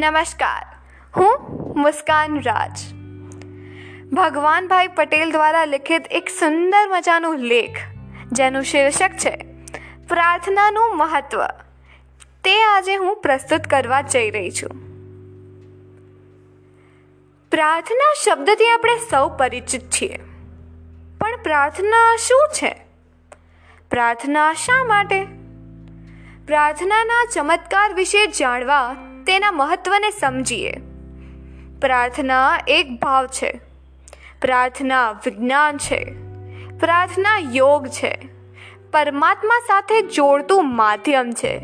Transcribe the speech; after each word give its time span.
નમસ્કાર. 0.00 0.66
હું 1.16 1.38
મુસ્કાન 1.80 2.40
રાજ. 2.40 2.94
ભગવાનભાઈ 4.12 4.88
પટેલ 4.88 5.32
દ્વારા 5.32 5.64
લિખિત 5.64 6.06
એક 6.10 6.28
સુંદર 6.28 6.88
મજાનું 6.88 7.38
લેખ, 7.38 7.78
જેનું 8.32 8.62
શીર્ષક 8.62 9.10
છે, 9.10 9.36
પ્રાર્થનાનું 10.08 10.96
મહત્વ. 10.96 11.46
તે 12.44 12.64
આજે 12.64 12.96
હું 12.96 13.16
પ્રસ્તુત 13.16 13.60
કરવા 13.60 14.00
જઈ 14.00 14.30
રહી 14.30 14.50
છું. 14.50 14.70
પ્રાર્થના 17.50 18.14
શબ્દથી 18.24 18.70
આપણે 18.70 18.96
સૌ 19.10 19.28
પરિચિત 19.28 19.90
છીએ. 19.90 20.16
પણ 21.18 21.36
પ્રાર્થના 21.42 22.16
શું 22.16 22.48
છે? 22.52 22.86
પ્રાર્થના 23.90 24.52
શા 24.52 24.84
માટે? 24.84 25.24
પ્રાર્થનાના 26.46 27.24
ચમત્કાર 27.32 27.94
વિશે 27.94 28.26
જાણવા 28.26 29.09
તેના 29.30 29.52
મહત્ત્વને 29.52 30.10
સમજીએ. 30.10 30.72
પ્રાર્થના 31.80 32.58
એક 32.68 33.00
ભાવ 33.00 33.26
છે. 33.26 33.60
પ્રાર્થના 34.40 35.10
વિજ્ઞાન 35.10 35.76
છે. 35.76 36.04
પ્રાર્થના 36.78 37.38
યોગ 37.52 37.86
છે. 37.86 38.28
પરમાત્મા 38.92 39.60
સાથે 39.66 40.02
જોડતું 40.02 40.76
માધ્યમ 40.76 41.30
છે. 41.30 41.58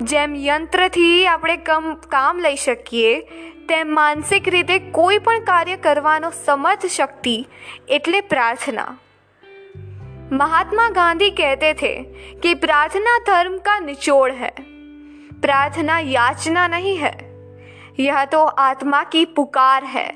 જેમ 0.00 0.34
યંત્રથી 0.34 1.26
આપણે 1.26 1.56
કમ, 1.56 1.94
કામ 1.94 2.38
લઈ 2.38 2.56
શકીએ, 2.56 3.20
તેમ 3.66 3.94
માનસિક 3.94 4.48
રીતે 4.48 4.78
કોઈ 4.78 5.18
પણ 5.18 5.40
કાર્ય 5.40 5.76
કરવાનો 5.76 6.32
સમર્થ 6.44 6.86
શક્તિ 6.86 7.46
એટલે 7.88 8.20
પ્રાર્થના. 8.20 8.98
મહાત્મા 10.32 10.90
ગાંધી 10.90 11.30
કહેતે 11.30 11.72
થે 11.72 12.02
કે 12.42 12.54
પ્રાર્થના 12.54 13.18
ધર્મ 13.26 13.56
કા 13.56 13.80
નિચોડ 13.80 14.32
હૈ. 14.32 14.71
प्रार्थना 15.41 15.99
याचना 15.99 16.67
नहीं 16.67 16.97
है 16.97 17.15
यह 17.99 18.23
तो 18.25 18.43
आत्मा 18.61 19.03
की 19.03 19.25
पुकार 19.35 19.83
है 19.85 20.09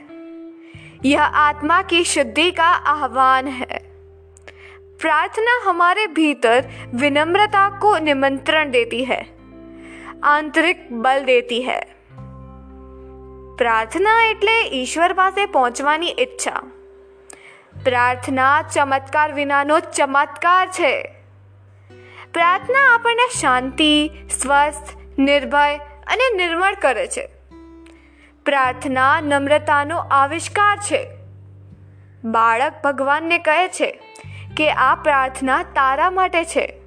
यह 1.05 1.39
आत्मा 1.41 1.81
की 1.83 2.03
शुद्धि 2.05 2.50
का 2.52 2.72
आह्वान 2.94 3.47
है 3.47 3.80
प्रार्थना 5.00 5.59
हमारे 5.66 6.08
भीतर 6.16 6.67
विनम्रता 6.95 7.69
को 7.80 7.97
निमंत्रण 8.00 8.72
देती 8.72 9.03
है 9.03 9.22
आंतरिक 10.25 10.88
बल 11.02 11.23
देती 11.25 11.61
है 11.61 11.81
પ્રાર્થના 13.58 14.11
એટલે 14.23 14.53
ઈશ્વર 14.73 15.14
પાસે 15.14 15.44
પહોંચવાની 15.45 16.14
ઈચ્છા 16.19 16.61
પ્રાર્થના 17.86 18.53
ચમત્કાર 18.72 19.33
વિનાનો 19.33 19.77
ચમત્કાર 19.80 20.64
છે 20.67 20.94
પ્રાર્થના 22.33 22.86
આપણને 22.94 23.27
શાંતિ 23.39 23.91
સ્વસ્થ 24.30 24.89
નિર્ભય 25.19 25.77
અને 25.77 26.36
નિર્મળ 26.36 26.75
કરે 26.75 27.06
છે. 27.06 27.28
પ્રાર્થના 28.45 29.20
નમ્રતાનો 29.20 29.98
આવિષ્કાર 29.98 30.77
છે. 30.77 31.08
બાળક 32.25 32.73
ભગવાનને 32.84 33.39
કહે 33.39 33.69
છે 33.69 34.00
કે 34.56 34.70
આ 34.70 34.95
પ્રાર્થના 34.95 35.62
તારા 35.62 36.11
માટે 36.11 36.45
છે. 36.45 36.81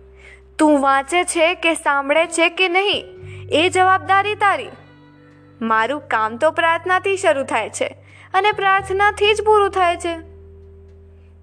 તું 0.59 0.81
વાંચે 0.81 1.23
છે 1.23 1.55
કે 1.55 1.73
સાંભળે 1.73 2.27
છે 2.27 2.49
કે 2.49 2.67
નહીં, 2.67 3.05
એ 3.51 3.69
જવાબદારી 3.69 4.35
તારી. 4.35 4.69
મારું 5.61 6.01
કામ 6.01 6.37
તો 6.37 6.51
પ્રાર્થનાથી 6.51 7.17
શરૂ 7.17 7.43
થાય 7.43 7.69
છે 7.69 7.87
અને 8.33 8.51
પ્રાર્થનાથી 8.51 9.33
જ 9.33 9.41
પૂરું 9.45 9.69
થાય 9.69 9.97
છે. 9.97 10.17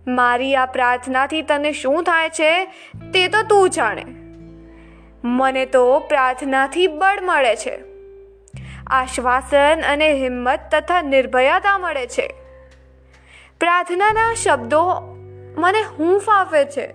મારી 0.06 0.56
આ 0.56 0.67
પ્રાર્થનાથી 0.67 1.43
તને 1.43 1.73
શું 1.73 2.03
થાય 2.03 2.28
છે 2.28 2.65
તે 3.12 3.28
તો 3.28 3.43
તું 3.43 3.71
જાણે. 3.71 4.25
મને 5.27 5.66
તો 5.66 5.98
પ્રાર્થનાથી 5.98 6.86
બળ 6.86 7.20
મળે 7.22 7.56
છે. 7.56 7.78
આશ્વાસન 8.87 9.82
અને 9.88 10.12
હિંમત 10.12 10.60
તથા 10.72 11.03
નિર્ભયતા 11.03 11.78
મળે 11.78 12.06
છે. 12.06 12.34
પ્રાર્થનાના 13.60 14.34
શબ્દો 14.34 14.82
મને 15.56 15.82
હું 15.82 16.20
ફાવે 16.20 16.65
છે. 16.65 16.86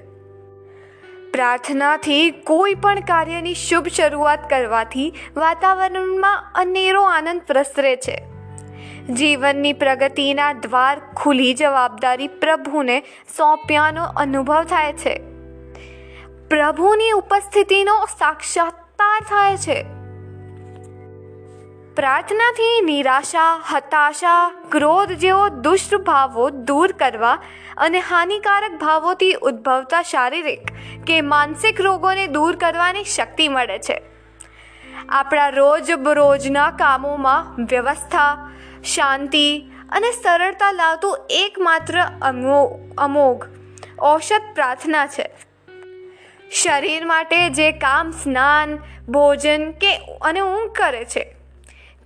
પ્રાર્થનાથી 1.31 2.31
કોઈ 2.31 2.73
પણ 2.73 2.99
કાર્યની 2.99 3.53
શુભ 3.53 3.87
શરૂઆત 3.87 4.49
કરવાથી 4.49 5.13
વાતાવરણમાં 5.35 6.51
અનેરો 6.55 7.03
આનંદ 7.03 7.41
પ્રસરે 7.41 7.95
છે. 7.95 8.23
જીવનની 9.09 9.73
પ્રગતિના 9.73 10.53
દ્વાર 10.53 11.01
ખુલી 11.15 11.53
જવાબદારી 11.53 12.27
પ્રભુને 12.27 12.99
સોંપ્યાનો 13.37 14.03
અનુભવ 14.03 14.63
થાય 14.63 14.93
છે. 14.93 15.30
પ્રભુની 16.51 17.11
ઉપસ્થિતિનો 17.11 18.05
સાક્ષાત્કાર 18.19 19.19
થાય 19.29 19.57
છે. 19.57 19.83
પ્રાર્થનાથી 21.95 22.81
નિરાશા, 22.81 23.61
હતાશા, 23.73 24.51
ક્રોધ 24.71 25.11
જેવો 25.11 25.49
દુષ્ટ 25.49 25.95
ભાવો 25.95 26.49
દૂર 26.49 26.91
કરવા 26.91 27.39
અને 27.77 27.99
હાનિકારક 27.99 28.71
ભાવોથી 28.71 29.33
ઉદ્ભવતા 29.33 30.01
શારીરિક 30.01 30.59
કે 31.07 31.21
માનસિક 31.21 31.81
રોગોને 31.81 32.27
દૂર 32.27 32.55
કરવાની 32.55 33.03
શક્તિ 33.03 33.47
મળે 33.47 33.79
છે. 33.79 34.01
આપણા 35.09 35.49
રોજ 35.49 35.91
બરોજના 35.91 36.71
કામોમાં 36.71 37.65
વ્યવસ્થા, 37.65 38.49
શાંતિ 38.83 39.63
અને 39.89 40.11
સરળતા 40.11 40.71
લાવતું 40.71 41.17
એકમાત્ર 41.29 42.03
અમો, 42.21 42.79
અમોઘ 42.97 43.45
ઔષધ 44.01 44.41
પ્રાર્થના 44.55 45.07
છે. 45.07 45.50
શરીર 46.51 47.05
માટે 47.05 47.49
જે 47.49 47.71
કામ 47.71 48.11
સ્નાન, 48.11 48.77
ભોજન 49.09 49.71
કે 49.71 49.97
અને 50.21 50.39
ઊંઘ 50.39 50.71
કરે 50.71 51.05
છે, 51.05 51.35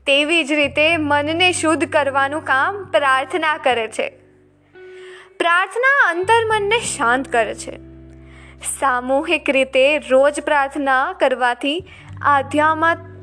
તેવી 0.05 0.43
જ 0.43 0.51
રીતે 0.51 0.97
મનને 0.97 1.51
શુદ્ધ 1.51 1.85
કરવાનું 1.85 2.41
કામ 2.41 2.83
પ્રાર્થના 2.83 3.57
કરે 3.57 3.87
છે. 3.87 4.09
પ્રાર્થના 5.39 6.09
અંતર્મનને 6.09 6.79
શાંત 6.79 7.31
કરે 7.31 7.55
છે. 7.55 7.77
સામૂહિક 8.79 9.49
રીતે 9.49 9.97
રોજ 9.97 10.41
પ્રાર્થના 10.41 11.13
કરવાથી 11.19 11.83
આધ્યાત્મ 12.21 13.14